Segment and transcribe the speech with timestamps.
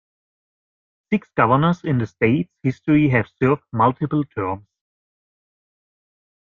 [1.11, 4.65] Six governors in the state's history have served multiple terms.